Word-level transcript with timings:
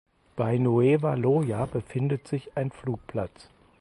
Bei 0.35 0.57
Nueva 0.57 1.13
Loja 1.13 1.67
befindet 1.67 2.27
sich 2.27 2.57
ein 2.57 2.71
Flugplatz. 2.71 3.49